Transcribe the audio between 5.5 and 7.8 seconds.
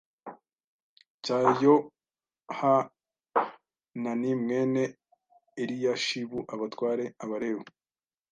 Eliyashibu Abatware Abalewi